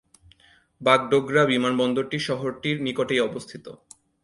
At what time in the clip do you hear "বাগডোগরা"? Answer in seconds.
0.81-1.43